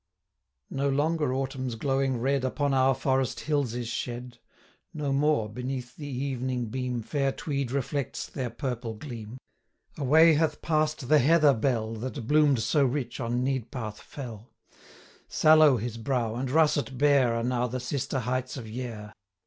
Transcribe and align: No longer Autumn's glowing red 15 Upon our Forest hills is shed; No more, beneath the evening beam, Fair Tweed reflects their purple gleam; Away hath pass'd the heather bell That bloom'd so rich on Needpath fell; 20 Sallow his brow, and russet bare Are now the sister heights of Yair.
No 0.71 0.89
longer 0.89 1.31
Autumn's 1.31 1.75
glowing 1.75 2.17
red 2.17 2.41
15 2.41 2.47
Upon 2.51 2.73
our 2.73 2.95
Forest 2.95 3.41
hills 3.41 3.75
is 3.75 3.87
shed; 3.87 4.39
No 4.95 5.13
more, 5.13 5.47
beneath 5.47 5.95
the 5.95 6.07
evening 6.07 6.69
beam, 6.69 7.03
Fair 7.03 7.31
Tweed 7.31 7.71
reflects 7.71 8.25
their 8.25 8.49
purple 8.49 8.95
gleam; 8.95 9.37
Away 9.99 10.33
hath 10.33 10.63
pass'd 10.63 11.07
the 11.07 11.19
heather 11.19 11.53
bell 11.53 11.93
That 11.93 12.25
bloom'd 12.25 12.61
so 12.63 12.83
rich 12.83 13.19
on 13.19 13.43
Needpath 13.43 13.99
fell; 13.99 14.49
20 14.69 14.83
Sallow 15.27 15.77
his 15.77 15.97
brow, 15.97 16.33
and 16.33 16.49
russet 16.49 16.97
bare 16.97 17.35
Are 17.35 17.43
now 17.43 17.67
the 17.67 17.79
sister 17.79 18.21
heights 18.21 18.57
of 18.57 18.65
Yair. 18.65 19.11